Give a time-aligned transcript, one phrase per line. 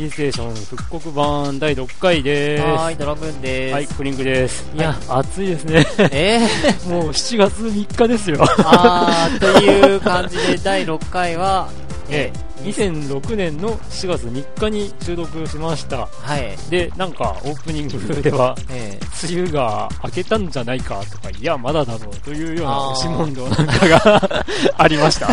[0.00, 2.62] ファミリーステーション復刻版第6回です。
[2.62, 3.74] はーい、ドラグーンです。
[3.74, 4.70] はい、クリンクです。
[4.74, 5.86] いや、は暑いですね。
[6.10, 8.38] えー、 もう7月3日ですよ。
[8.40, 11.68] あー、という感じで第6回は、
[12.08, 16.06] ええ、2006年の4月3日に収録しました。
[16.06, 22.92] はい、で、なんかオープニングでは、え梅雨が明けたんじゃないかとか、いや、まだだろうというようなあー。
[22.92, 24.46] 押し問答なんかが
[24.76, 25.28] ありました。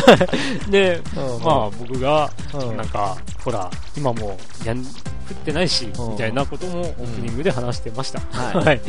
[0.70, 2.76] で、ー、まあ僕が、うん。
[2.76, 4.82] なんか、ほら、今もやん降
[5.32, 6.10] ってないし、うん。
[6.12, 8.20] みたいなこともオープニングで話してました。
[8.30, 8.56] はい。
[8.64, 8.80] はい。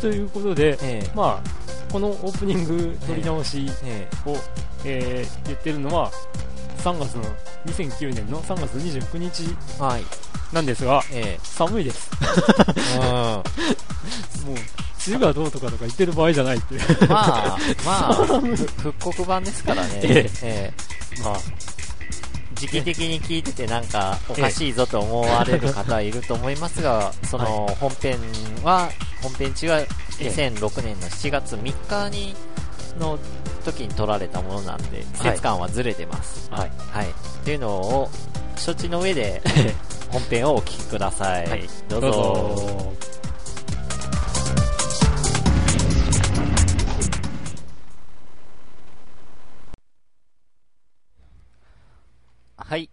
[0.00, 1.10] ということで、ええ。
[1.14, 4.36] まあ、このオープニング撮り直しえを、
[4.84, 6.10] えー言ってるのは、
[6.86, 7.24] 3月の、
[7.66, 9.42] 2009年の3月29日
[9.80, 10.04] えはい、
[10.54, 12.08] なんですが、え寒いです。
[12.94, 13.42] え もう、
[15.08, 16.80] 梅雨がどうとかとか言ってる場合じゃないっていう。
[17.00, 18.14] うん、まあ、まあ、
[18.78, 20.00] 復刻版ですからね。
[20.04, 20.72] ええ。
[21.18, 21.36] えまあ、
[22.54, 28.18] 時期的に聞いててなんかおかしいぞと思われる方いると思いますが、 その本編
[28.62, 28.90] は、
[29.22, 29.80] 本編中は
[30.18, 32.36] 2006年の7月3日に、
[32.96, 33.18] の
[33.64, 36.50] 時に撮られたものなんで、季節感はずれてます。
[36.50, 36.72] はい。
[36.90, 37.06] はい。
[37.06, 37.12] っ
[37.44, 38.10] ていうのを、
[38.56, 39.42] 承知の上で、
[40.10, 41.46] 本編をお聞きください。
[41.46, 42.10] はいどうぞ。
[42.10, 42.92] どうぞ。
[52.56, 52.76] はい。
[52.76, 52.90] はい。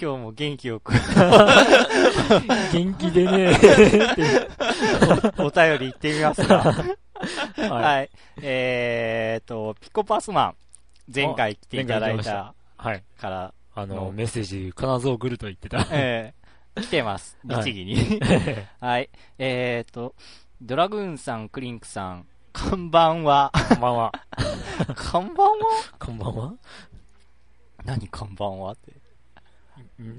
[0.00, 0.92] 今日も元気よく
[2.72, 3.58] 元気でね
[5.38, 6.62] おお便り行ってみますが。
[7.58, 7.68] はい。
[7.68, 8.10] はい。
[8.42, 10.54] えーと、ピコパスマン、
[11.12, 13.02] 前回来ていただいたはい。
[13.20, 15.84] から、あの、のメッセージ必ず送ると言ってた。
[15.90, 17.36] えー、来てます。
[17.48, 18.20] はい律儀に。
[18.80, 19.10] はい。
[19.38, 20.14] えーと、
[20.62, 23.50] ドラグーンさん、クリンクさん、こんばんは。
[23.68, 24.12] こんばんは。
[25.10, 25.66] こんばんは？
[25.98, 26.52] こんばんは。
[27.84, 28.92] 何こんばんはって。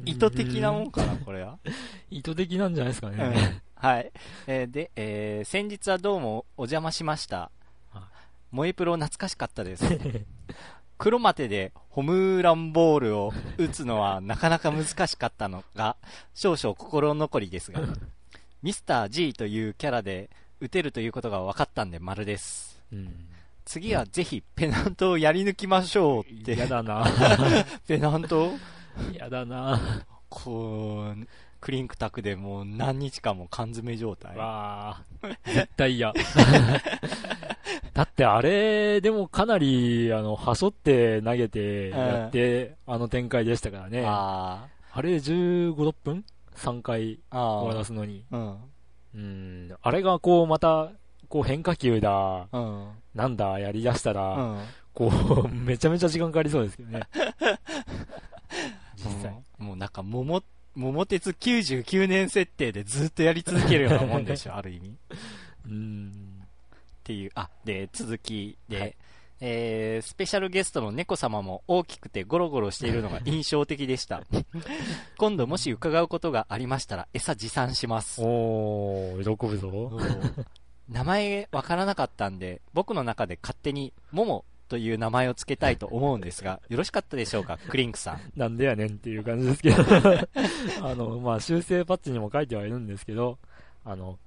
[0.05, 1.57] 意図的なもんかな、これは。
[2.11, 3.61] 意図的なんじゃないですかうんね。
[3.75, 4.11] はい。
[4.47, 7.49] えーで、えー先日はどうもお邪魔しました
[7.91, 8.01] はい。
[8.51, 9.85] 萌えプロ懐かしかったです。
[10.97, 15.95] 黒マテでホムーランボールを打つのはなかなか難しかったのが
[16.33, 17.81] 少々心残りですが、
[18.61, 20.29] ミスター G というキャラで
[20.59, 22.81] 打てるということが分かったんで丸です。
[22.91, 23.29] うん。
[23.63, 26.55] 次はぜひペナントをやり抜きましょうって。
[26.55, 27.05] 嫌だな。
[27.87, 28.51] ペナント？
[29.13, 29.79] 嫌だな。
[30.29, 31.27] こう、
[31.59, 34.35] クリンクタクでもう何日間も缶詰状態。
[34.37, 36.13] わあ、絶対嫌。
[37.93, 44.03] だってあれ、でもかなり、あの、はしょって投げて、やって、あの展開でしたからね。
[44.05, 47.83] ああれ15、6分 ?3 回終わらー。
[47.83, 48.23] すのに。
[48.31, 48.57] うん。
[49.15, 49.75] うん。
[49.81, 50.91] あれがこう、また、
[51.27, 52.91] こう変化球だ、うん。
[53.13, 54.59] なんだ、やり出したら、うん。
[54.93, 55.11] こ
[55.45, 57.01] う、めちゃめちゃ時間かかりそうですけどね。
[59.05, 59.43] 実際。
[59.57, 60.43] もうなんか、桃、
[60.75, 64.89] 桃鉄99年設定でずっとやり続けるようなもんでしょ、 ある意味。
[64.89, 64.93] っ
[65.67, 66.43] うん。
[67.03, 67.31] ていう。
[67.35, 68.95] あ、で、続きで、はい
[69.41, 74.21] えー、スペシャルゲストの猫様も大きくてゴロゴロしているのが印象的でした。
[75.17, 78.21] 今度もし伺うことがありましたら、餌持参します。
[78.21, 79.97] おー、喜ぶぞ。
[80.89, 88.19] 名前わからなかったんで、僕の中で勝手に、モモという名前を付けたいと思うんですが、 よろしかったでしょうか、クリンクさん。
[88.35, 89.83] なんでやねんっていう感じですけど。
[90.87, 93.37] あの、まあ、修正パッチにも書いてはいるんですけど、
[93.83, 94.17] あの、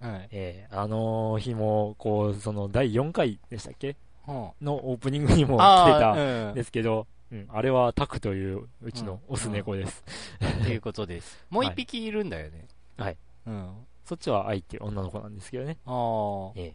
[0.00, 0.28] はい。
[0.30, 3.96] えーあの日も、こう、その、第4回でしたっけ？
[4.28, 4.50] うん。
[4.60, 10.04] のオープニングにも来てたんですけど、うん、あれはタクという、うちのオス猫です。
[10.40, 10.48] うん。
[10.48, 11.44] っていうことです。
[11.50, 12.66] もう一匹いるんだよね。
[12.96, 13.16] はい。
[13.46, 13.86] うん。
[14.04, 15.78] そっちは愛っていう女の子なんですけどね。
[15.86, 16.52] ああ。
[16.56, 16.74] え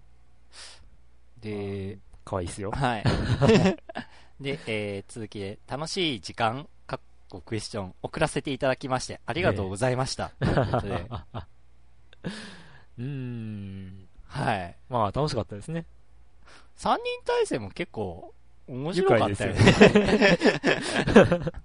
[1.40, 2.71] で、可愛いですよ。
[2.71, 3.03] はい。
[4.41, 10.29] で、えー続きで、楽しい時間、かっこクエスチョン、送らせていただきまして、ありがとうございました。
[10.39, 10.94] ということで、
[12.97, 14.07] うーん。
[14.27, 14.75] はい。
[14.89, 15.85] まあ、楽しかったですね。
[16.75, 18.33] 三人体制も結構、
[18.67, 20.38] 面白かったよ愉ね。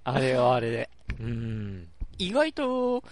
[0.03, 0.89] あれはあれで。
[1.19, 1.87] うーん。
[2.17, 3.03] 意外と、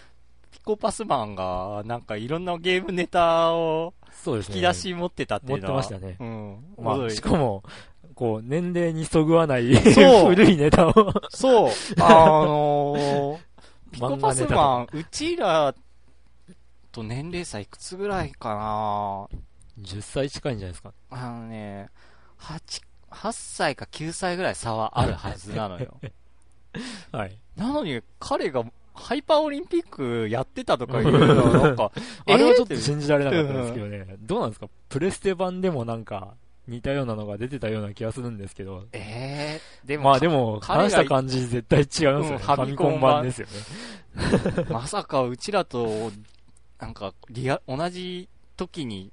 [0.55, 3.93] ピコパスマンが、なんかいろんなゲームネタを。
[4.25, 5.81] 引き出し持ってたっていうのは。
[5.81, 6.65] 持ってましたねうん。
[6.83, 7.61] まあ、しかも、
[8.15, 10.93] こう、年齢にそぐわない 古いネタを。
[11.29, 11.69] そう。
[11.99, 13.39] あのー、
[13.91, 15.75] ピコパスマン、うちら
[16.93, 19.27] と年齢差いくつぐらいかな
[19.81, 20.93] 10歳近いんじゃないですか。
[21.09, 21.89] あのね、
[22.39, 22.81] 8、
[23.11, 25.99] 8歳か9歳ぐらい差はあるはずなのよ。
[27.11, 27.37] はい。
[27.57, 28.63] なのに、彼が
[28.95, 31.91] ハイパーオリンピックやってたとかいうのは、なんか、
[32.27, 34.15] あれはちょっとえー信じられなかったですけどね。
[34.21, 34.67] どうなんですか？
[34.89, 36.33] プレステ版でもなんか、
[36.67, 38.85] 似たようなのが出てたような気がするんですけど。
[38.91, 40.05] ええー、でも。
[40.05, 42.29] まあでも、話した感じ絶対違いますよね。
[42.31, 44.65] うん、ファミコン版ですよね。
[44.69, 46.11] まさかうちらと、
[46.79, 48.27] なんか、リア、同じ
[48.57, 49.11] 時に、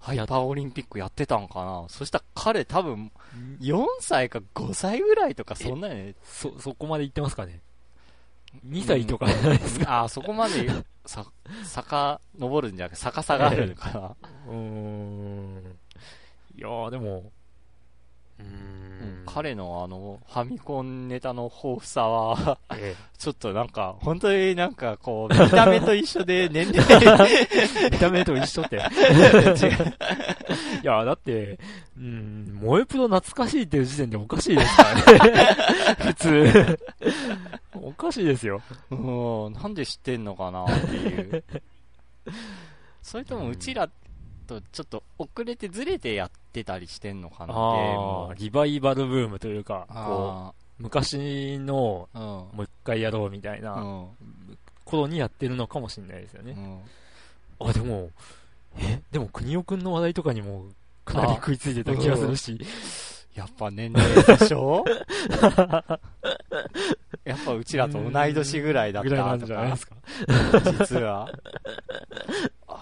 [0.00, 3.12] ハイパーオリンピックやってたんかなそしたら彼多分、
[3.60, 6.14] 4歳か5歳ぐらいとかそんなね。
[6.24, 7.60] そ、そこまで行ってますかね？
[8.66, 10.68] ?2 歳とかじゃないですか、うん、ああ、そこまで、
[11.06, 11.24] さ、
[11.64, 14.16] 坂登るんじゃなくて逆さがあるのかな。
[14.48, 15.78] うーん。
[16.56, 17.32] いやーでも、
[19.00, 26.84] うん、彼のあの、ファミコンネタの豊富さはええ、ちょっとなんか、本当になんかこう、見た目と一緒で年齢
[27.90, 28.76] 見た目と一緒って。
[28.76, 28.84] 違う。
[30.82, 31.58] いや、だって、
[31.96, 35.56] うん、萌えプロ懐かしいっていう時点でおかしいですからね。
[36.00, 36.78] 普通。
[37.74, 38.62] おかしいですよ。
[38.90, 38.94] う
[39.50, 41.44] ん、なんで知ってんのかなっていう。
[43.02, 43.88] それともうちら
[44.50, 47.54] とちょっと遅れてずれてやってたりしてんのかな。
[47.54, 54.06] あリバイバルブームというか、こう、昔の、もう一回やろうみたいな、
[54.84, 56.82] 頃にやってるのかもしれないですよね。
[57.60, 58.10] うん、あ、でも、
[58.78, 60.66] え、でも国尾くんの話題とかにも
[61.04, 62.58] かなり食いついてた気がするし、
[63.34, 64.84] やっぱ年齢でしょ？
[67.24, 69.22] やっぱうちらと同い年ぐらいだったとか。
[69.22, 69.94] ぐらいなんじゃないですか。
[70.84, 71.28] 実は。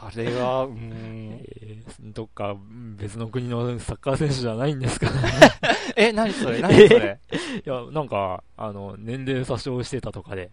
[0.08, 2.56] あれは、うん、えー、どっか
[2.96, 5.12] 別の国のサッカー選手じゃないんですかね。
[5.96, 6.60] え、何それ？
[6.60, 7.18] 何それ？
[7.64, 10.50] いや、なんか、あの、年齢詐称してたとかで、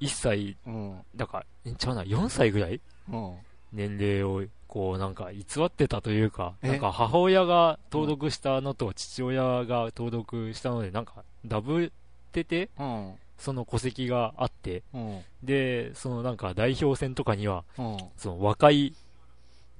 [0.00, 2.80] 1歳、うん、だから、ちゃうな、4歳ぐらい、
[3.10, 3.34] うん、
[3.72, 11.90] 年齢を、こう、なんか、偽ってたというか、なんか、母親が登録したのと、父親が登録したので、なんか、ダブっ
[12.32, 18.94] てて、うん、その戸籍があって、うん、で、そのなんか代表戦とかには、うん、その若い、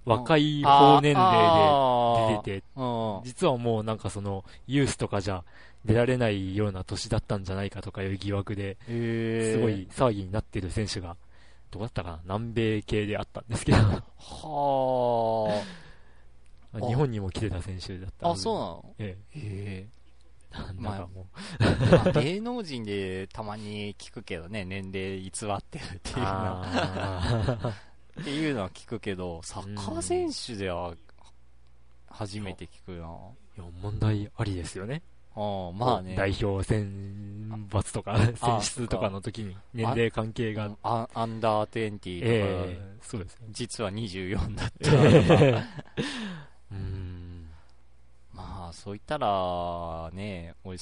[0.05, 2.67] 若い高年齢で出てて、
[3.25, 5.45] 実はもうなんかそのユースとかじゃ
[5.85, 11.17] 出られないような年だったんじゃないかとかいう疑惑で、すごい騒ぎになってる選手が、
[11.71, 12.39] どうだったかな？
[12.39, 13.79] 南米系であったんですけど。
[13.79, 15.63] は
[16.75, 16.81] あ。
[16.87, 18.95] 日本にも来てた選手だったあ、そうなの？
[18.99, 19.39] ええ。
[19.39, 19.87] え
[20.55, 21.27] えまあ、も
[21.61, 27.75] う、まあ、芸能人でたまに聞くけどね、 年齢偽ってるっていうのは。
[28.21, 30.95] っていうのは聞くけど、サッカー選手では
[32.09, 32.97] 初めて聞くな。
[32.97, 35.03] いや、問題ありですよね。
[35.37, 36.15] あまあね。
[36.15, 40.71] 代表選抜とか、選出とかの時に年齢関係が。
[40.85, 44.93] アアンダー20とか、えー、そうです、ね、実は24だった。
[46.71, 47.14] うん
[48.65, 50.79] まあ、そう言ったら、ね、俺、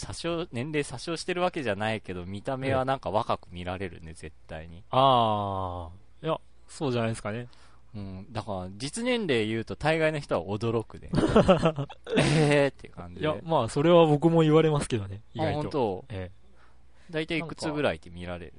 [0.53, 4.85] 年齢詐称してるわけじゃないけど、見た目はなんか若く見られるね、絶対に。
[4.91, 6.39] ああ、いや、
[6.69, 7.49] そうじゃないですかね。
[7.97, 11.11] うん、だから、実年齢言うと大概の人は驚くね。
[12.17, 13.21] ええって感じで。
[13.23, 15.59] いや、まあ、それは僕も言われますけどね、意外と。
[15.59, 16.05] あ、本当？
[16.11, 16.53] ええ。
[17.11, 18.53] 大体いくつぐらいって見られる？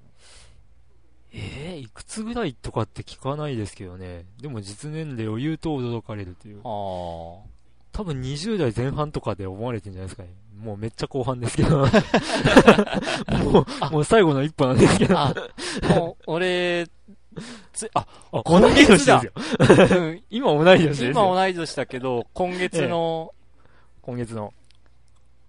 [1.32, 4.26] ええー、いくつぐらいとかって聞かないですけどね。
[4.42, 6.60] でも実年齢を言うと驚かれるという。
[6.66, 7.53] ああ。
[7.94, 10.30] 多分20代前半とかで思われてるんじゃないですかね。
[10.60, 11.86] もうめっちゃ後半ですけど。
[13.44, 15.16] もう、もう最後の一歩なんですけど。
[15.96, 16.88] もう、俺、
[17.72, 19.22] つ、あ、あ今月ですよ。
[20.30, 21.12] 今同い年ですよ。
[21.12, 24.54] 今同い年だけど、今月の、ええ、今月の、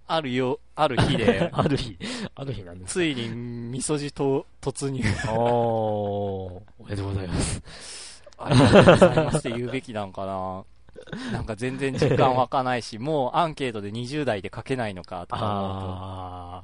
[0.06, 1.96] あるよ、ある日で、 ある日、
[2.34, 5.02] ある日なんですついに、みそじと突入。
[5.30, 8.22] おおめでとうございます。
[8.36, 10.64] ありがとうございますって言うべきなんかな。
[11.32, 16.62] なんか全然時間湧かないし、もうアンケートで20代で書けないのかとかあ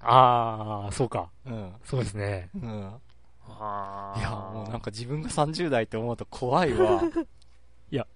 [0.00, 1.30] ああ、そうか。
[1.44, 1.72] うん。
[1.84, 2.50] そうですね。
[2.54, 2.92] うん。
[3.48, 7.02] あいや、もうなんか自分が30代って思うと怖いわ。
[7.90, 8.06] いや、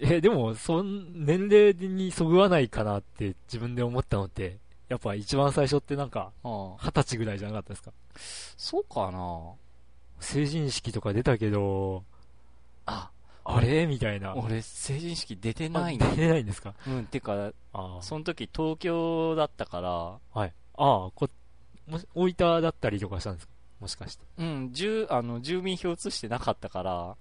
[0.00, 4.58] え、でも、そん、年齢にそぐわないかなって自分で思ったのって、
[4.88, 7.92] やっぱ一番最初ってなんか、二十歳ぐらいじゃなかったですか？
[8.56, 9.52] そうかな
[10.20, 12.04] 成人式とか出たけど、
[12.86, 13.10] あ、
[13.44, 13.86] あれ？
[13.86, 14.34] みたいな。
[14.36, 16.74] 俺、成人式出てない出てないんですか？
[16.86, 17.52] うん、てか、
[18.00, 19.90] その時東京だったから、
[20.40, 20.52] はい。
[20.76, 21.28] ああ、こ、
[21.86, 23.52] もし、大分だったりとかしたんですか？
[23.80, 24.24] もしかして。
[24.38, 27.16] うん、住、あの、住民票移してなかったから、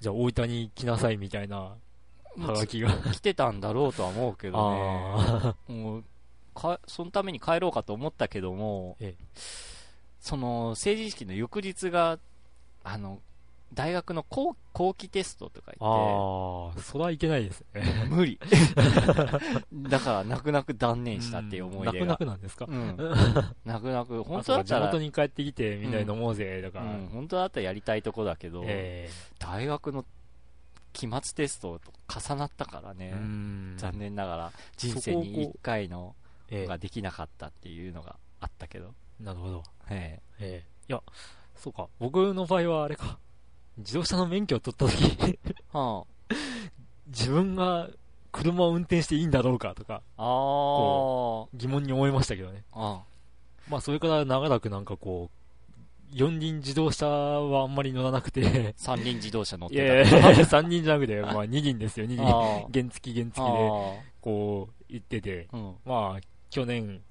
[0.00, 1.76] じゃあ大分に来なさいみたいな、は
[2.36, 2.90] がきが。
[3.12, 5.54] 来てたんだろうとは思うけどね。
[5.74, 6.04] もう、
[6.54, 9.24] か、そのために帰ろうかと思ったけども、ええ、
[10.20, 12.18] その、成人式の翌日が、
[12.84, 13.20] あの、
[13.74, 15.78] 大学の後後期テストとか言って。
[15.84, 18.06] ああ、それはいけないですね。
[18.08, 18.38] 無理。
[19.88, 22.06] だから、泣く泣く断念したっていう思い出が。
[22.06, 22.64] 泣く泣くなんですか？
[22.68, 22.96] うん。
[23.64, 24.22] 泣く泣く。
[24.24, 24.86] 本当だったら。
[24.88, 27.08] 地元に帰ってきて、みんなで飲もうぜ、だから、うん。
[27.08, 30.04] 本当だったらやりたいとこだけど、えー、大学の
[30.92, 33.10] 期末テストと重なったからね。
[33.76, 36.16] 残念ながら、人生に1回の
[36.50, 38.94] ができなかったっていうのがあったけど。
[39.20, 39.62] なるほど。
[39.90, 40.44] ええ。
[40.44, 40.68] ええ。
[40.88, 41.02] いや、
[41.56, 41.88] そうか。
[41.98, 43.18] 僕の場合はあれか。
[43.78, 45.38] 自動車の免許を取った時
[45.72, 46.34] はあ、
[47.06, 47.88] 自分が
[48.32, 52.64] 車を運転していいんだろうかとか、あ疑問に思いましたけどね。
[52.72, 53.02] あ
[53.68, 55.38] まあ、それから長らくなんかこう、
[56.12, 58.74] 四輪自動車はあんまり乗らなくて。
[58.76, 59.82] 三輪自動車乗ってた。
[59.82, 62.24] いやいや、 三輪じゃなくて、 まあ二輪ですよ、二輪。
[62.72, 66.20] 原付原付で、こう、行ってて、うん、まあ、
[66.50, 67.02] 去年、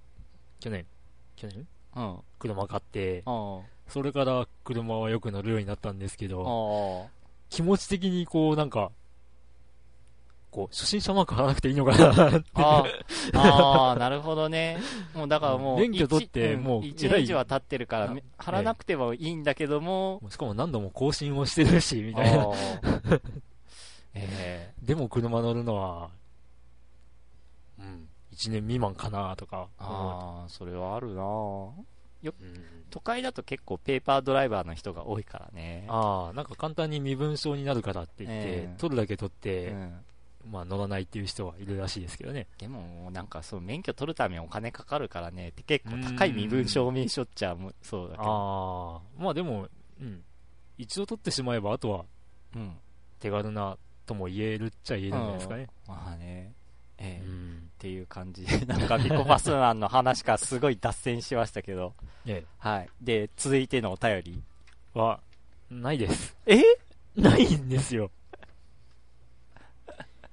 [0.59, 0.85] 去年、
[1.35, 1.59] 去年？
[1.59, 1.67] うん、
[2.39, 3.23] 車買って、
[3.87, 7.09] それから車はよく乗るようになったんですけど、
[7.49, 8.91] 気持ち的にこうなんか、
[10.57, 12.41] こう、初心者マーク貼らなくていいのかな
[13.33, 14.77] ああ、なるほどね。
[15.13, 22.47] もうだからもう、免許取って、もう、1年以上は経ってるから、貼らなくてもいいんだけども、しかも何度も更新をしてるし、みたいな。
[24.13, 26.09] えー、 でも車乗るのは、うん、
[28.37, 29.67] 1年未満かなとか。
[29.79, 31.75] ああ、それはあるなよ、
[32.23, 32.33] うん、
[32.89, 35.85] 都会だと結構ペーパードライバーの人が多いからね。
[35.87, 39.99] ああ、なんか簡単に身分証になるからって言って、えー、取るだけ取って、うん、
[40.51, 42.47] まあ乗らないっていう人はいるらしいですけどね。
[42.59, 49.01] でも、なんかそう、免許取るためにお金かかるからね、って結構高い身分証明書っちゃそうだけど。
[49.17, 49.67] ああ、まあでも、
[49.99, 50.23] うん。
[50.77, 52.05] 一度取ってしまえば、あとは、
[52.55, 52.77] うん。
[53.19, 55.67] 手軽なとも言えるっちゃ言えるんじゃないですかね。
[55.87, 56.26] まあね。
[57.77, 61.93] っていう感じで、 なんかピコパスマンの話からすごい脱線しましたけど。
[62.25, 62.45] ええ。
[62.57, 62.89] はい。
[62.99, 64.41] で、続いてのお便り
[64.95, 65.19] は、
[65.69, 66.35] ないです。
[66.47, 66.63] え？
[67.15, 68.09] ないんですよ。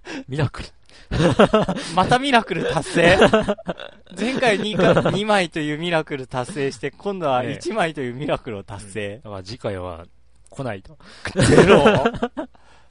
[0.27, 0.69] ミラクル。
[1.95, 3.19] またミラクル達成？
[4.19, 9.21] 前回 2, か2枚というミラクル達成して、今度は1枚というミラクルを達成？
[9.23, 10.07] だから次回は
[10.49, 10.97] 来ないと。
[11.35, 11.85] ゼロ？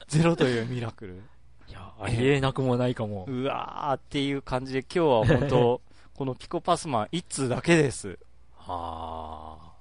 [0.06, 1.22] ゼロというミラクル。
[1.68, 3.26] いや、ありえなくもないかも。
[3.28, 5.80] うわーっていう感じで今日は本当
[6.14, 8.18] このピコパスマン1通だけです。
[8.56, 9.74] はあ。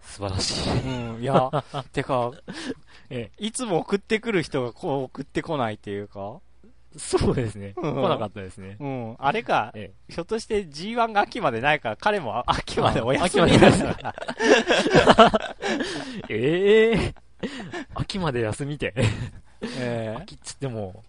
[0.00, 1.14] 素晴らしい。
[1.14, 1.50] うん、いや、
[1.92, 2.32] てか、
[3.10, 6.40] えいつも送ってくる人がこう送ってこないっていうか、
[6.96, 7.72] そうですね。
[7.76, 8.76] うん、来なかったですね。
[8.78, 9.16] うん。
[9.18, 13.84] あれか、ええ、ひょっとして G1 が秋までないから、彼も秋までお休みです。
[16.28, 17.14] ええ
[17.94, 18.94] 秋まで休みて。
[19.76, 21.02] ええ秋っつっても、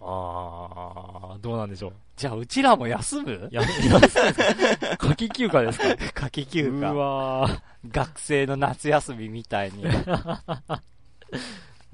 [0.00, 1.92] あー、どうなんでしょう。
[2.16, 3.48] じゃあ、うちらも休む？
[3.50, 4.00] 休む
[4.98, 6.92] 夏季休暇ですか 夏季休暇。
[6.92, 9.84] うわ学生の夏休みみたいに。
[9.86, 9.88] う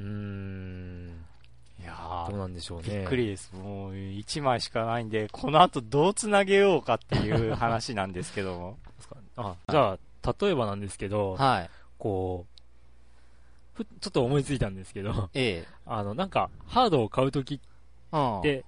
[0.00, 1.24] ーん。
[1.80, 2.84] いやー、どうなんでしょうね。
[2.88, 3.52] びっくりです。
[3.54, 8.78] もう、1枚しかないんで、この後どう繋げようかっていう話なんですけども。
[9.36, 9.92] あ、じゃ
[10.24, 11.70] あ、例えばなんですけど、はい。
[11.98, 12.46] こ
[13.80, 15.68] う、ちょっと思いついたんですけど、ええ。
[15.87, 17.60] あの、なんか、ハードを買うとき
[18.42, 18.64] で、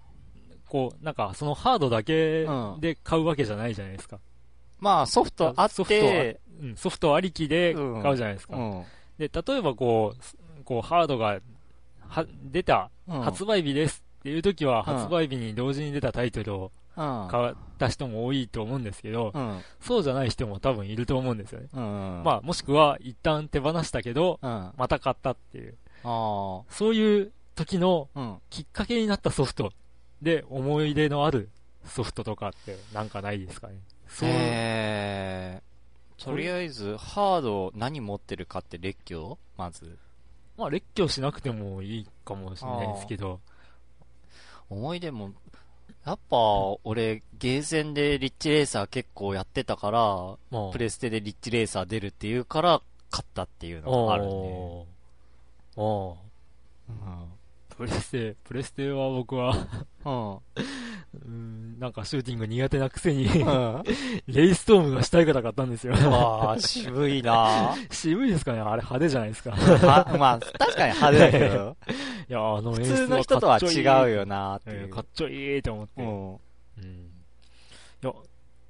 [0.68, 2.46] こう、なんか、そのハードだけ
[2.80, 4.18] で買うわけじゃないじゃないですか。
[4.78, 8.56] まあ、ソフトあって、ソフトうん、ソフトありきで買うじゃないですか。
[8.56, 8.84] うん、
[9.18, 11.40] で、例えばこう、こう、ハードが、
[12.08, 21.68] は、出た、発売日ですっていう時は、発売日に同時に出たタイトルを買った人も多いと思うんですけど、うん、そうじゃない人も多分いると思うんですよね。
[21.72, 25.76] うん、まあ、もしくは、一旦手放したけど、また買ったっていう。
[26.02, 28.08] そういう時の
[28.50, 29.72] きっかけになったソフト
[30.20, 31.48] で思い出のある
[31.84, 33.74] ソフトとかってなんかないですかね？
[34.08, 34.28] そう。
[34.30, 39.36] えー、とりあえず、ハード何持ってるかって列挙？
[39.56, 39.98] まず。
[40.56, 43.40] まあ、列挙しなくてもいいかもしれないですけど。
[44.70, 45.32] 思い出も、
[46.04, 46.36] やっぱ、
[46.84, 49.98] 俺、ゲーセンでリッチレーサー結構やってたから、
[50.50, 54.86] まあ、プレステでリッチレーサー出るっていうから、買ったっていうのがあるね。
[55.76, 55.82] ああ。
[55.82, 57.32] うん。
[57.82, 59.56] プレステ、プレステは僕は
[60.04, 63.24] うん、なんかシューティング苦手なくせに
[64.28, 68.60] レイストームがしたいから買ったんですよああ、渋いな渋いですかね？
[68.60, 69.50] あれ派手じゃないですか
[70.16, 71.76] まあ、確かに派手だけど。
[72.30, 74.88] いや、あの普通の人とは違うよなっていう。
[74.88, 76.02] かっちょいいって思って。
[76.02, 76.32] うん。
[76.34, 76.40] うん。
[76.40, 78.12] いや、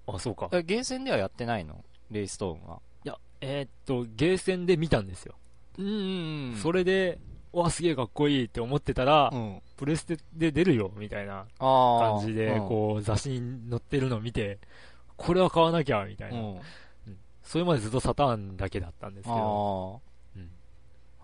[0.07, 0.49] あ、そうか。
[0.62, 1.85] ゲーセンではやってないの？
[2.11, 2.81] レイストームは。
[3.04, 5.35] いや、えー、っと、ゲーセンで見たんですよ。
[5.78, 6.57] うん。
[6.57, 7.19] それで、
[7.52, 14.59] わ、すげえかっこいいって思ってたら、うん、プレステで出るよ、みたいな感じで、こう、雑誌に載ってるのを見て、
[15.16, 16.61] これは買わなきゃ、みたいな、うん、
[17.42, 20.00] それまでずっとサターンだけだったんですけど、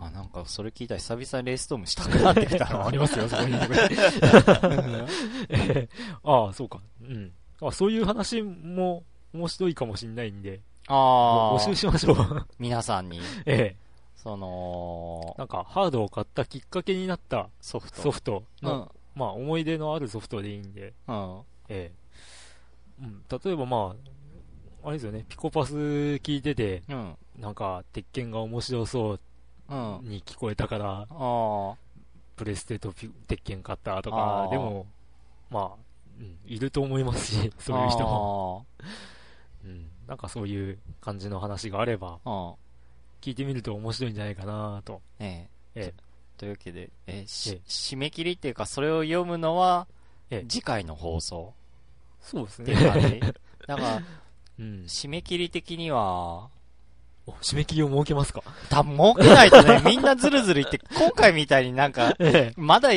[0.00, 3.54] あ、あ、なんかそれ聞いたら久々にレーストームしたくなってきたのありますよ、そこに。
[6.22, 6.80] ああ、そうか。
[7.02, 7.32] うん。
[7.60, 9.02] あそういう話も
[9.34, 12.46] 面白いかもしれないんで、あ募集しましょう。
[12.58, 13.20] 皆さんに。
[13.44, 13.87] ええ。
[14.22, 18.02] その、なんかハードを買ったきっかけになったソフト。
[18.02, 18.44] ソフト。
[18.62, 21.40] の、まあ思い出のあるソフトでいいんで、うん。
[21.68, 23.04] ええ。
[23.04, 23.94] うん、例えばま
[24.82, 29.20] あ、あれですよね、ピコパス聞いてて、うん、なんか、鉄拳が面白そう
[30.02, 31.74] に聞こえたから、うん、
[32.36, 34.86] プレステと鉄拳買ったとか、でも、
[35.50, 35.70] まあ、
[36.18, 38.66] うん、いると思いますし、そういう人も。
[39.64, 42.18] うん、なんかそういう感じの話があれば、
[43.20, 45.00] 聞いてみると面白いんじゃないかなと。
[45.18, 45.58] ええ。
[45.74, 45.94] ええ、
[46.36, 49.86] というわけで、ええ、締め切りっていうか、それを読むのは、
[50.30, 51.54] ええ、次回の放送。
[52.20, 52.74] そうですね。
[53.66, 54.02] だから、
[54.58, 56.48] うん、締め切り的には、
[57.42, 62.90] 締め切りを設けますか多分設けないとね、 みんなずるずる言って、今回みたいになんか、ええ、まだ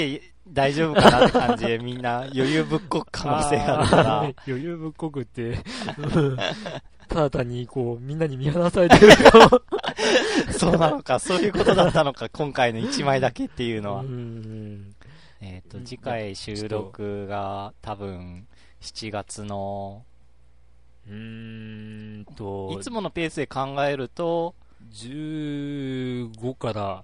[0.48, 4.20] 大丈夫かなって感じでみんな余裕ぶっこく可能性があるから。
[4.48, 5.60] 余裕ぶっこくって、
[7.12, 9.64] ただ単にこう、みんなに見放されてると
[10.58, 14.04] そうなのか、そういうことだったのか、今回の1枚だけっていうのは。
[15.42, 18.48] えっ、と、次回収録が多分
[18.80, 20.06] 7月の、
[21.06, 24.56] うーんと、いつものペースで考えると、
[24.94, 27.04] 15から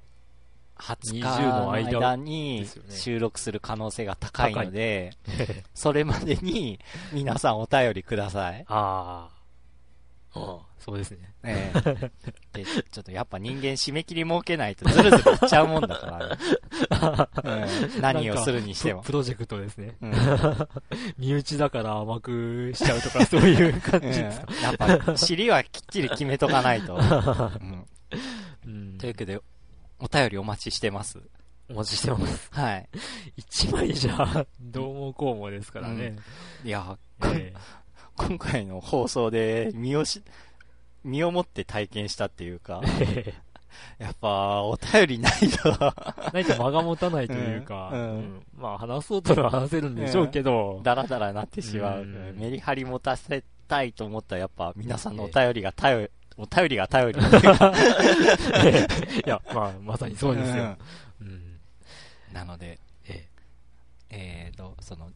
[0.78, 5.12] 20日の間に収録する可能性が高いので、
[5.74, 6.80] それまでに
[7.12, 8.64] 皆さんお便りください。
[8.70, 9.37] ああ。
[10.34, 11.34] そうですね。
[11.44, 12.12] ええ
[12.64, 16.38] で、ちょっとやっぱ人間締め切り設けないとずるずるいっちゃうもんだからね。
[17.96, 19.08] うん、何をするにしてもプ。
[19.08, 19.98] プロジェクトですね。
[20.02, 20.14] うん、
[21.18, 26.96] 身内だから甘くしちゃうとかそういう感じですか、うん、やっぱ尻はきっちり決めとかないと。
[28.66, 29.42] うん、というわけで、
[30.00, 31.20] お便りお待ちしてます。
[31.70, 32.50] お待ちしてます。
[32.52, 32.90] はい。
[33.36, 36.16] 一枚じゃ、どうもこうもですからね。
[36.64, 37.60] うん、いや、えー、
[38.18, 40.22] 今回の放送で身をし、
[41.04, 42.82] 身をもって体験したっていうか、
[44.00, 45.72] やっぱ、お便りないと。
[46.34, 48.00] ないと間が持たないというか、うん。
[48.00, 52.06] うん、まあ話そうとは話せるんでしょうけど、だらだらなってしまう。
[52.06, 57.20] メリハリ持たせたいと思ったらやっぱ皆さんのお便りが頼お便りが頼り。
[57.22, 57.24] い
[59.26, 60.78] や、まあ、まさにそうですよ。
[61.22, 61.60] うん、
[62.32, 63.28] なので、え
[64.12, 64.50] え。
[64.50, 65.10] えー、と、その、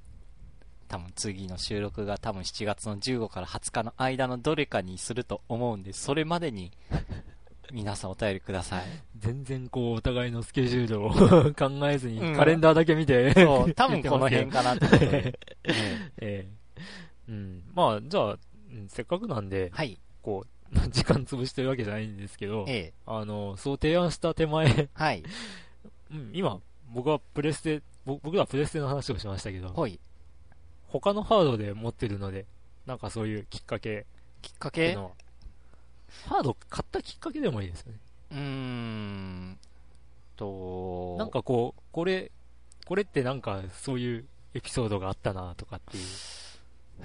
[0.92, 6.70] 多分次の収録が多分7月の15から20日の間のどれかにすると思うんで、それまでに
[7.72, 8.84] 皆さんお便りください。
[9.18, 15.40] 全然こう、お互いのスケジュールを 考えずに、カレンダーだけ見て、そう、 多分この辺かなってことで。
[15.64, 15.80] え
[16.18, 16.50] え
[17.30, 17.64] うん。
[17.74, 18.38] まあ、じゃあ、
[18.90, 19.98] せっかくなんで、はい。
[20.22, 25.24] こう、時間潰してるわけじゃないんですけど、ええ、あの、そう提案した手前はい。
[26.12, 29.98] うん、今、僕はプレステ、僕らプレステの話をしましたけど、はい。
[30.92, 32.46] 他のハードで持ってるので、
[32.86, 34.06] なんかそういうきっかけ。
[34.42, 34.96] きっかけ？
[36.26, 38.00] ハード買ったきっかけでもいいですよね。
[38.32, 39.58] うーん。
[40.36, 42.32] と、なんかこう、これ、
[42.86, 46.04] これってなんかそういうエピソードがあったなとかっていう。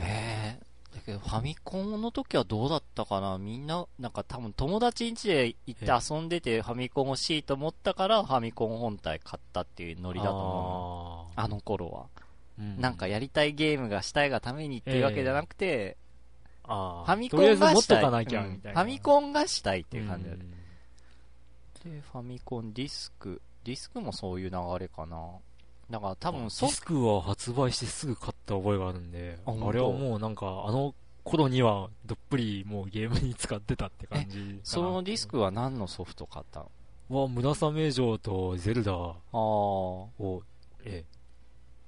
[0.00, 0.60] へえ。
[0.96, 3.38] だけど、ファミコンの時はどうだったかな？
[3.38, 11.40] みんな、なんか多分友達ん家で行って遊んでてファミコン欲しいと思ったからファミコン本体買ったっていうノリだと思う。
[11.40, 12.25] あの頃は、うん。
[12.58, 15.96] なんかやりたいゲームがしたいがためにっていうわけじゃなくて、
[16.64, 18.02] ファミコンがしたい。
[18.02, 25.30] ファミコンがしたいっていう感じだ、で、ファミコンディスク、ディスクもそういう流れかな。
[25.88, 36.70] だから多分ディスクは発売してすぐ買った覚えがあるんで、あれはもうなんかあの頃にはどっぷりもうゲームに使ってたって感じそのディスクは何のソフト買ったの？
[37.22, 40.08] は、村雨城とゼルダを、
[40.84, 41.04] え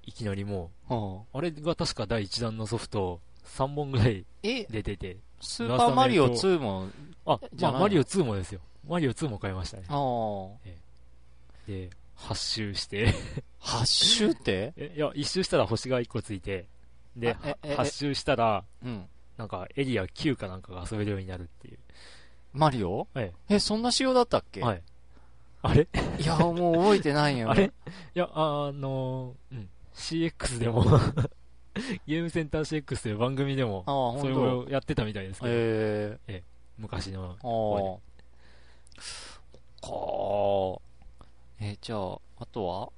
[0.08, 1.40] いきなりもう、あ。
[1.42, 5.18] れが確か第1弾のソフト3本ぐらい出てて。
[5.40, 6.88] スーパーマリオ2も、
[7.26, 8.60] あ、まあマリオ2もですよ。
[8.88, 9.84] マリオ2も買いましたね。
[10.64, 10.76] え
[11.66, 13.14] で、8周して。
[13.60, 14.72] 8周って？
[14.96, 16.66] いや、1周したら星が1個ついて、
[17.14, 21.78] で、8周したら、うん、なんかエリア9かなんかが遊べるようになるっていう。
[22.54, 23.06] マリオ？
[23.14, 24.62] ええ、そんな仕様だったっけ？
[24.62, 24.82] はい。
[25.62, 25.86] あれ？
[26.18, 27.50] いや、もう覚えてないよ。
[27.52, 27.66] あれ？
[27.66, 27.70] い
[28.18, 30.84] や、あのうん、CX でも
[32.06, 33.84] ゲームセンター CX という番組でも、
[34.20, 36.42] それをやってたみたいですけど、えー、え
[36.78, 37.36] 昔の。
[37.40, 38.00] 方
[39.80, 40.82] か
[41.60, 42.88] えー、じゃあ、あとは？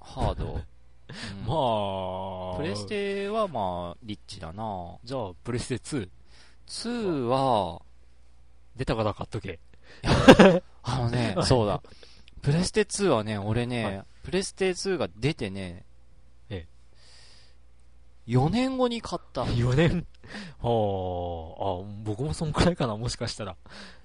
[0.00, 0.54] ハード。
[0.54, 4.98] うん、まあ、プレステはまあ、リッチだな。
[5.04, 6.08] じゃあ、プレステ 2?
[6.66, 7.80] 2は、
[8.76, 9.58] 出たから買っとけ？
[10.82, 11.82] あのね、 そうだ。
[12.42, 15.86] プレステ2はね、俺ね、はい、プレステ2が出てね、
[16.50, 16.66] え
[18.26, 19.44] 4年後に買った。
[19.56, 20.06] 4年？
[20.60, 23.56] はあ、あ、僕もそんくらいかな、もしかしたら。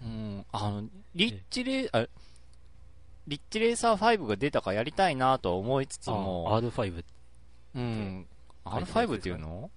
[0.01, 2.07] うん、あの、リッチレあ、
[3.27, 6.57] リッチレーサー5が出たかやりたいなと思いつつも。
[6.57, 7.03] R5。
[7.75, 8.25] うん。
[8.63, 9.71] R5 っていうの？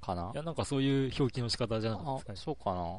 [0.00, 0.32] かな？
[0.34, 2.38] いや、なんかそういう表記の仕方じゃなかったですかね。
[2.38, 2.98] そうかな？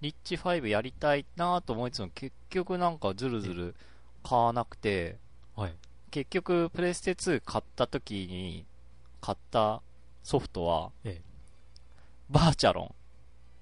[0.00, 3.74] リッチ5やりたいなと思いつつも、結局なんかずるずる
[4.22, 5.18] 買わなくて、
[5.54, 5.74] はい。
[6.10, 8.64] 結局、プレステ2買った時に、
[9.20, 9.80] 買った
[10.22, 11.22] ソフトは、ええ、
[12.30, 12.94] バーチャロン。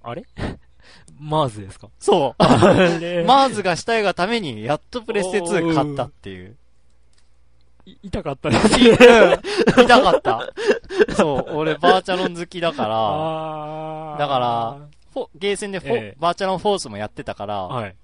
[0.02, 0.24] あれ？
[1.20, 1.88] マーズですか？
[1.98, 2.42] そう。
[3.26, 6.56] マーズがしたいがために、やっとプレステ2買ったっていう。
[8.02, 8.78] 痛かったです。
[8.78, 10.52] 痛かった。
[11.16, 14.38] そう、俺バーチャロン好きだから、だか
[15.14, 16.14] ら、ゲーセンで、え。
[16.18, 17.96] バーチャロンフォースもやってたから、はい、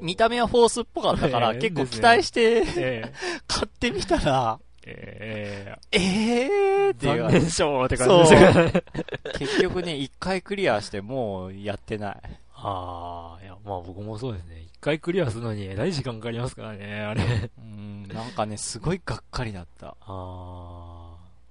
[0.00, 3.12] 見た目はフォースっぽかったから、結構期待して、
[3.46, 4.58] 買ってみたら、
[4.90, 8.82] えー、えーって残念賞って感じですね。
[9.38, 12.16] 結局ね、一回クリアしてもうやってない。
[12.54, 14.62] ああ、いや、まあ僕もそうですね。
[14.62, 17.22] 一回クリアするのにえらい時間かかりますからね、あれ。
[17.58, 19.88] うん、なんかね、すごいがっかりだった。
[19.88, 20.98] ああ。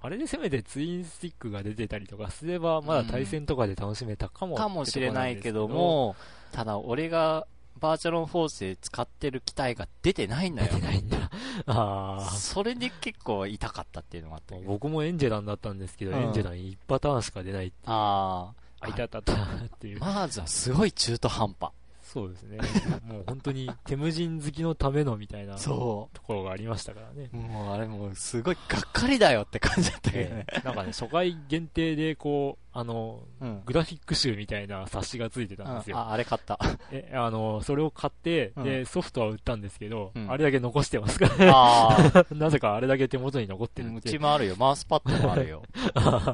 [0.00, 6.16] あれでせめてツインスティックが出てたりとかすれば、まだ対戦とかで楽しめたかも、かもしれないけども、
[6.52, 7.46] ただ俺が
[7.78, 10.68] バーチャロンフォースで使ってる機体が出てないんだよ。
[10.74, 11.30] 出てないんだ。
[11.66, 12.30] ああ。
[12.32, 17.72] それで結構痛かったっていうのがあった僕もエンジェランだったんですけど、うん、エンジェラン1パターンしか出ない。
[17.86, 18.86] ああ。
[18.86, 19.36] あ、いたたたっ
[19.78, 20.00] ていう。
[20.00, 21.70] まずはすごい中途半端。
[22.18, 22.58] そうですね。
[23.06, 26.16] もう本当に、テムジン好きのためのみたいな、そう。
[26.16, 27.28] ところがありましたからね。
[27.32, 30.46] もうあれもう、すごいがっかりだよって感じだったけどね。
[30.64, 35.96] なんかね、初回限定で、こう、あの、うん、グラフィック集みたいな冊子がついてたんですよ。
[35.96, 36.58] うん、あ、あれ買った。
[36.90, 41.52] え、あの、それを買って、うん、で、ソフトは売ったんですけど、あれだけ残してますからね。
[41.54, 44.56] あ なぜかあれだけ手元に残ってるうちもあるよ。
[44.58, 45.62] マウスパッドもあるよ。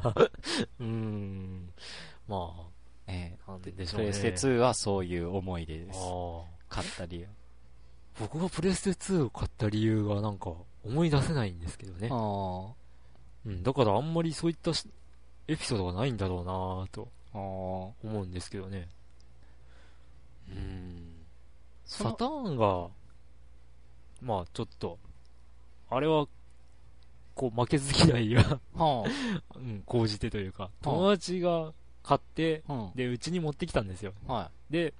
[0.80, 1.70] うん。
[2.26, 2.73] まあ、
[3.06, 4.06] ええなんででしょうね。
[4.06, 5.98] プレステ2はそういう思い出です。
[6.68, 7.28] 買った理由。
[8.18, 10.52] 僕がプレステ2を買った理由がなんか
[10.84, 12.08] 思い出せないんですけどね。
[13.46, 14.70] うん、だからあんまりそういった
[15.48, 18.88] エピソードがないんだろうなぁと思うんですけどね。
[20.48, 21.14] うん。
[21.84, 22.88] サターンが、
[24.22, 24.98] まあちょっと、
[25.90, 26.26] あれは、
[27.34, 28.60] こう負けず嫌いが
[29.56, 31.72] うん、講じてというか、友達が
[32.04, 34.12] 買って、うん、で、うちに持ってきたんですよ。
[34.28, 34.92] はい、で、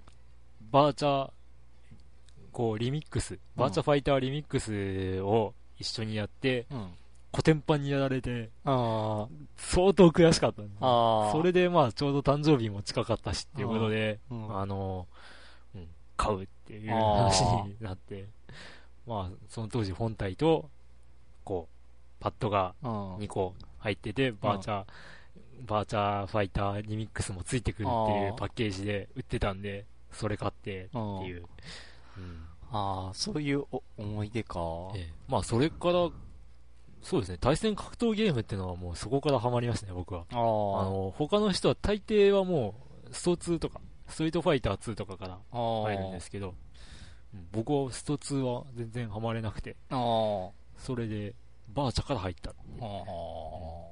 [0.73, 1.31] バーチャー、
[2.51, 6.89] こう、リミックス、バーチャファイターリミックスを一緒にやって、うん、
[7.31, 9.29] コテンパンにやられて、相
[9.93, 15.07] 当悔しかったんです、それで、まあ、ちょうど誕生日も近かったしっていうことで、あの、
[15.75, 18.29] うん、買うっていう話になって、
[19.07, 20.71] まあ、その当時本体と、
[21.45, 21.75] こう、
[22.23, 24.85] パッドが2個入ってて、バーチャー、
[25.67, 31.45] バーチャーファイターリミックスもついてくるっていうパッケージで売ってたんで、それ買ってっていう。
[32.17, 33.65] うん、ああ、そういう
[33.97, 34.61] 思い出か。
[34.95, 36.11] ええ、まあ、それから、
[37.03, 40.25] そうですね、対戦格闘ゲームっていうのはもうそこからハマりましたね、僕は。
[40.31, 42.75] あの、他の人は大抵はも
[43.11, 46.55] う、スト2とか、ストリートファイター2とかから入るんですけど、
[47.35, 51.35] うん、僕はスト2は全然ハマれなくて、それで、
[51.69, 52.55] バーチャから入った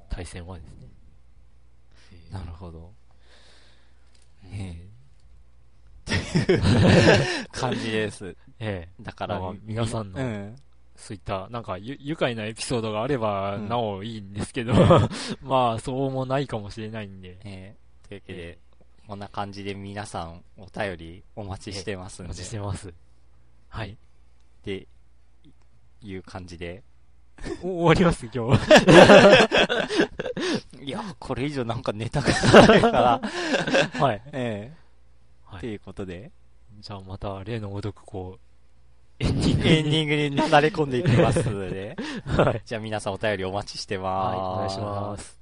[0.08, 0.91] 対戦はですね。
[2.32, 2.90] なるほど。
[4.46, 4.92] ええ。
[7.52, 8.34] 感じです。
[8.58, 9.02] ええ。
[9.02, 10.56] だから、まあ、皆さんの、うん、
[10.96, 15.08] そういった、なんかゆ、愉快なエピソードがあれば、なおいいんですけど、うん、
[15.46, 17.38] まあ、そうもないかもしれないんで。
[17.44, 18.08] ええ。
[18.08, 18.58] というわけで、
[19.06, 22.28] こんな感じで皆さん、お便りお待ちしてますんで。
[22.28, 22.94] お待ちしてます。
[23.68, 23.90] はい。
[23.90, 23.96] っ
[24.62, 24.88] て
[26.00, 26.82] いう感じで、
[27.62, 28.62] 終わります、今日。
[30.84, 32.28] いや、これ以上なんかネタが
[32.66, 33.20] ないから。
[34.00, 34.22] はい。
[34.32, 34.76] ええ
[35.44, 36.30] はい、ということで。
[36.80, 38.40] じゃあまた例のごとくこう、
[39.20, 41.96] エンディングエンディングに流れ込んでいきますので。
[42.26, 42.62] はい。
[42.64, 44.36] じゃあ皆さんお便りお待ちしてます。
[44.36, 45.41] はい、お願いします。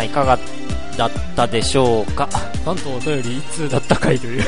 [0.00, 0.38] さんいかが
[0.96, 2.28] だったでしょうか？
[2.66, 4.42] なんとお便りいつだったかいという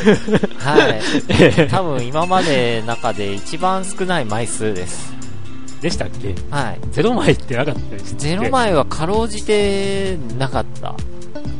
[0.59, 1.01] はい。
[1.71, 5.13] 多分今まで中で一番少ない枚数です。
[5.81, 6.35] でしたっけ？
[6.51, 6.79] はい。
[6.91, 10.95] ゼロ枚ってなかったですゼロ枚はかろうじてなかった。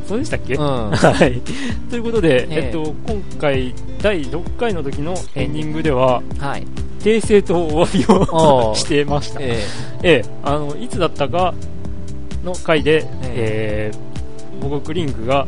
[0.09, 1.41] そうでしたっけ、うん、 はい。
[1.89, 6.67] ということで、えっと、今回、第6回の時のエンディングでは、はい。
[7.01, 9.41] 訂正とお詫びを してました。
[9.41, 9.59] え
[10.03, 11.55] えええ、あの、いつだったか
[12.43, 13.97] の回で、ええ。
[14.59, 15.47] ー、ボゴクリンクが、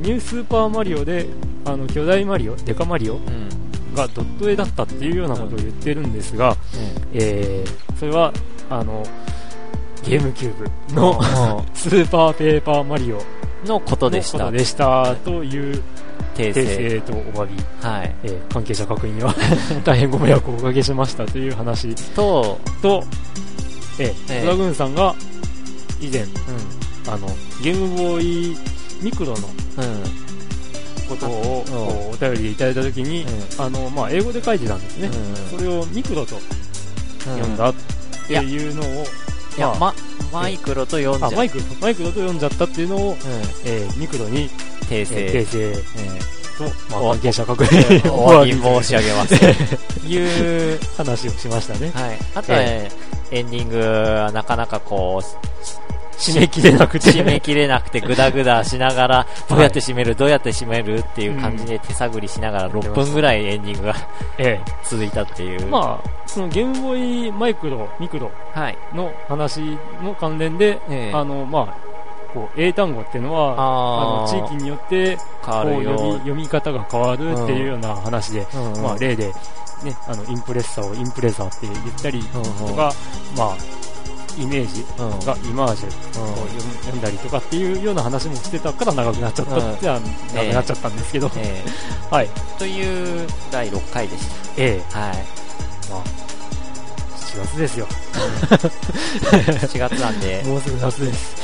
[0.00, 1.26] ニュースーパーマリオで、
[1.64, 3.18] あの、巨大マリオ、デカマリオ、
[3.96, 6.56] がドット絵だったっていうようなことを言ってるんですが、うん、
[7.14, 8.32] えー、それは、
[8.70, 9.02] あの、
[10.04, 11.20] ゲームキューブの
[11.74, 13.20] スーパーペーパーマリオ
[13.66, 14.50] のことでした。
[14.50, 15.82] でしたという
[16.36, 17.00] 訂正。
[17.00, 18.14] とお詫び、はい。
[18.22, 19.34] えー、関係者確認は
[19.84, 23.02] 大変ご迷惑をおかけしましたという話と、と、
[23.98, 25.14] えー、ドラグーンさんが
[26.00, 26.30] 以前、うん、
[27.12, 27.28] あの
[27.62, 28.56] ゲームボーイ
[29.02, 29.48] ミクロの、
[31.08, 36.36] ことをお便りでいただいたときに、うん、あのまあ、英語で書いてたんですね、うん、それをミクロと
[37.24, 37.74] 読んだっ
[38.26, 39.04] ていうのを、
[39.56, 39.94] いや、ま、
[40.32, 43.16] マイクロと読んじゃマイクロ、マイクロと読んじゃったっていうのを、うん、
[43.64, 44.50] えー、ミクロに
[44.88, 45.26] 訂正。
[45.28, 45.70] 訂正。
[45.70, 48.12] えー、と、まあ、関係者確認。
[48.12, 49.34] お詫び申し上げます。
[50.06, 51.90] いう話をしましたね。
[51.94, 52.18] はい。
[52.34, 57.10] あとは、えー、エンディングはなかなかこう、締め切れなくて。
[57.10, 63.94] 締め切れなくて、ぐだぐだしながら、どうやって締める、どうやって締めるっていう感じで手探りしながら6分ぐらいエンディングが、
[64.38, 65.66] ええ、続いたっていう。
[65.66, 68.30] まあ、そのゲームボーイマイクロ、ミクロ
[68.94, 69.60] の話
[70.02, 71.86] の関連で、ええ、あの、まあ、
[72.36, 75.22] こう英単語っていうのはあの地域によってこ
[75.62, 79.32] う読み読み方が変わるっていうような話で、うんうん、まあ、例で、
[79.82, 82.42] ね、あのインプレッサーをインプレッサーって言ったりと
[82.74, 82.92] か、
[83.36, 83.56] まあ、
[84.38, 84.84] イメージ
[85.26, 86.46] がイマージュを
[86.82, 90.00] 読んだりとかっていうような話もしてたから長くなっちゃったっては
[90.34, 92.28] 長くなっちゃったんですけど、えー、 はい。
[92.58, 94.34] という第6回でした。
[94.56, 94.92] ええ。
[94.92, 95.16] ー、はい。
[95.90, 96.02] まあ、
[97.36, 97.86] 7月ですよ。
[98.48, 100.42] 7月なんで。
[100.46, 101.36] もうすぐ夏です。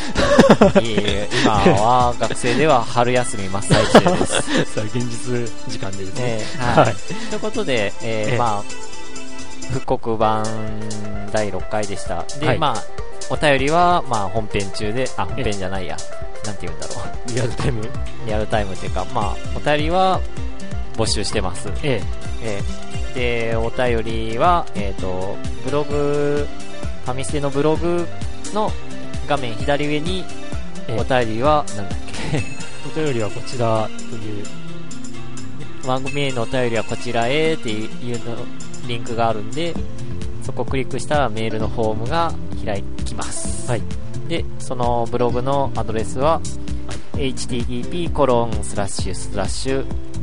[0.80, 4.32] いえ今は学生では春休み真っ最中です。
[4.74, 6.22] さあ、現実時間でですね。
[6.22, 6.94] えー、はい。
[7.30, 10.44] ということで、えー、えー、まあ、復刻版
[11.30, 12.24] 第6回でした。
[12.40, 12.82] で、はい、まあ、
[13.28, 15.96] お便りは、まあ、本編中で、あ、本編じゃないや。
[16.44, 17.34] なんて言うんだろう。
[17.34, 17.88] リアルタイム
[18.26, 20.20] リアルタイムっていうか、まあ、お便りは
[20.96, 21.68] 募集してます。
[21.82, 22.31] ええ。
[22.42, 22.60] え
[23.14, 24.02] で、お便
[24.32, 26.46] りは、えっ、ー、と、ブログ、
[27.04, 28.06] ファミステのブログ
[28.54, 28.70] の
[29.26, 30.24] 画面左上に、
[30.98, 31.98] お便りは、なんだっ
[32.30, 32.42] け？
[33.00, 34.44] お便りはこちらという。
[35.86, 38.36] 番組へのお便りはこちらへっていうの
[38.86, 39.74] リンクがあるんで、
[40.42, 42.32] そこをクリックしたらメールのフォームが
[42.64, 43.68] 開きます。
[43.68, 43.82] はい。
[44.28, 46.40] で、そのブログのアドレスは、
[47.14, 48.48] http コロ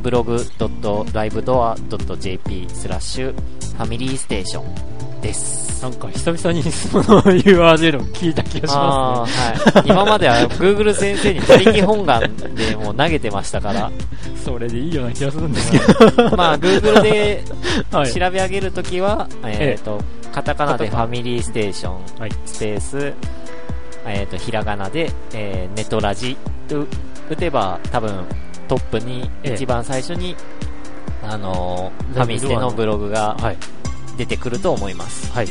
[0.00, 4.64] ュ blog.livedoor.jp スラッシュファミリーステーション
[5.20, 5.82] です。
[5.82, 9.42] なんか久々にその URL を聞いた気がしますね。
[9.72, 9.88] はい。
[9.88, 13.90] 今までは Google 先生に他力本願でもう投げてましたから。
[14.44, 15.84] それでいいような気がするんですけど。
[16.36, 17.44] まあ Google で
[17.90, 23.14] 調べ上げるときは、はい、えっ、ー、と、カタカナでファミリーステーション、はい、スペース、
[24.06, 26.36] えっ、ー、と、ひらがなで、えー、ネトラジ
[26.68, 26.86] と
[27.30, 28.26] 打てば多分
[28.70, 30.36] トップに、一番最初に、
[31.24, 33.36] あのー、ファミステのブログが
[34.16, 35.28] 出てくると思います。
[35.32, 35.48] はい。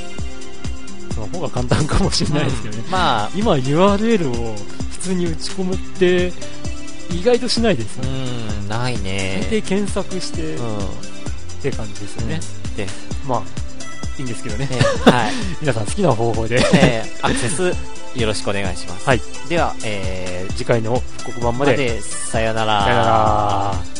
[1.13, 2.83] その方が簡単かもしれないですけどね。
[2.85, 4.55] うん、まあ、今 URL を
[4.91, 6.31] 普通に打ち込むって、
[7.11, 8.09] 意外としないですよね。
[8.61, 9.41] うん、ないね。
[9.51, 10.81] 大抵検索して、うん、っ
[11.61, 12.39] て感じですよね。
[12.69, 12.87] うん、で、
[13.27, 13.41] まあ、
[14.17, 14.65] いいんですけどね。
[15.03, 15.31] はい。
[15.59, 19.05] 皆さん好きな方法で、えー、アクセスよろしくお願いします。
[19.07, 19.21] はい。
[19.47, 21.71] では、えー、次回の復刻版まで。
[21.71, 22.83] までさよなら。
[22.83, 23.98] さよなら。